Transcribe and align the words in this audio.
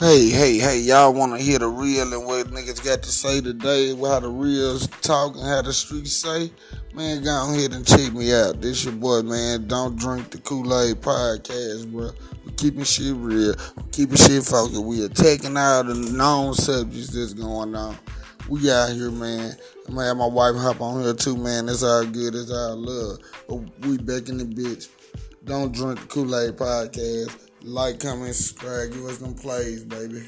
Hey, 0.00 0.30
hey, 0.30 0.58
hey, 0.58 0.78
y'all 0.78 1.12
want 1.12 1.32
to 1.32 1.42
hear 1.42 1.58
the 1.58 1.66
real 1.66 2.14
and 2.14 2.24
what 2.24 2.46
niggas 2.46 2.84
got 2.84 3.02
to 3.02 3.10
say 3.10 3.40
today, 3.40 3.96
how 3.96 4.20
the 4.20 4.28
reals 4.28 4.86
talk 5.02 5.34
and 5.34 5.44
how 5.44 5.60
the 5.60 5.72
streets 5.72 6.12
say? 6.12 6.52
Man, 6.94 7.24
go 7.24 7.52
ahead 7.52 7.72
and 7.72 7.84
check 7.84 8.12
me 8.12 8.32
out. 8.32 8.60
This 8.60 8.84
your 8.84 8.94
boy, 8.94 9.22
man. 9.22 9.66
Don't 9.66 9.98
drink 9.98 10.30
the 10.30 10.38
Kool-Aid 10.38 11.00
podcast, 11.00 11.90
bro. 11.90 12.12
We 12.46 12.52
keeping 12.52 12.84
shit 12.84 13.16
real. 13.16 13.56
We 13.76 13.82
keeping 13.90 14.16
shit 14.16 14.44
focused. 14.44 14.84
We 14.84 15.04
attacking 15.04 15.56
all 15.56 15.82
the 15.82 15.96
known 15.96 16.54
subjects 16.54 17.08
that's 17.08 17.34
going 17.34 17.74
on. 17.74 17.98
We 18.48 18.70
out 18.70 18.90
here, 18.90 19.10
man. 19.10 19.56
I'm 19.88 19.96
gonna 19.96 20.06
have 20.06 20.16
my 20.16 20.26
wife 20.26 20.54
hop 20.54 20.80
on 20.80 21.02
here 21.02 21.12
too, 21.12 21.36
man. 21.36 21.68
It's 21.68 21.82
all 21.82 22.06
good. 22.06 22.36
It's 22.36 22.52
all 22.52 22.76
love. 22.76 23.18
But 23.48 23.56
we 23.84 23.98
back 23.98 24.28
in 24.28 24.38
the 24.38 24.44
bitch. 24.44 24.90
Don't 25.44 25.72
drink 25.72 25.98
the 25.98 26.06
Kool-Aid 26.06 26.56
podcast. 26.56 27.47
Like, 27.62 28.00
comment, 28.00 28.34
subscribe. 28.34 28.92
Give 28.92 29.04
us 29.06 29.18
them 29.18 29.34
plays, 29.34 29.84
baby. 29.84 30.22